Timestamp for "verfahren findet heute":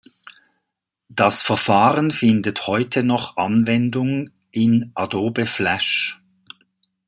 1.43-3.03